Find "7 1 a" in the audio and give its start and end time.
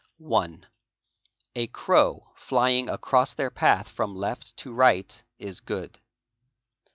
0.17-1.67